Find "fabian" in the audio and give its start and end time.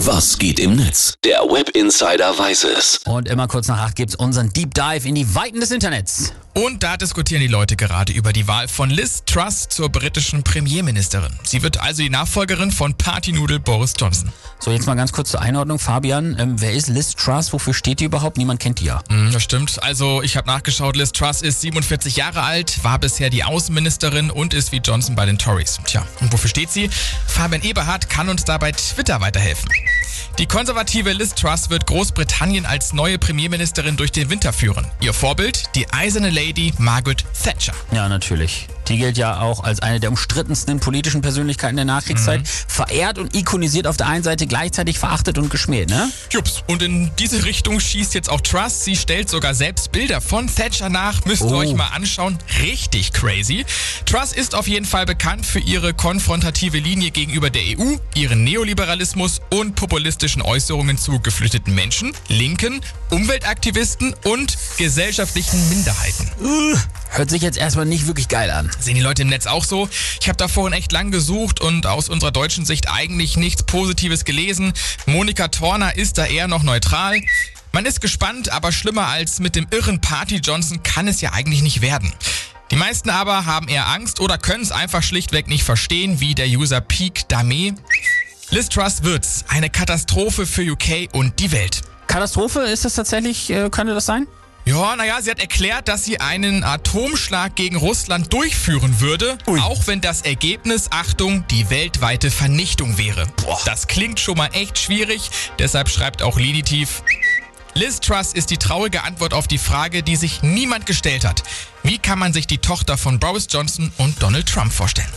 15.78-16.34, 27.26-27.60